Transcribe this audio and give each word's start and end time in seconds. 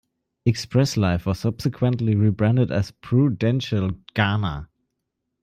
Express 0.47 0.97
Life 0.97 1.27
was 1.27 1.41
subsequently 1.41 2.15
rebranded 2.15 2.71
as 2.71 2.89
Prudential 2.89 3.91
Ghana. 4.15 4.67